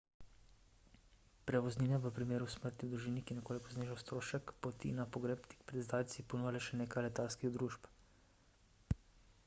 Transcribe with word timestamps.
prevoznine 1.45 1.97
v 2.01 2.09
primeru 2.19 2.47
smrti 2.53 2.85
v 2.89 2.93
družini 2.93 3.21
ki 3.27 3.37
nekoliko 3.39 3.73
znižajo 3.75 3.97
strošek 4.03 4.53
poti 4.67 4.93
na 5.01 5.05
pogreb 5.17 5.43
tik 5.51 5.61
pred 5.71 5.85
zdajci 5.89 6.25
ponuja 6.33 6.55
le 6.57 6.63
še 6.69 6.79
nekaj 6.81 7.05
letalskih 7.07 7.53
družb 7.59 7.91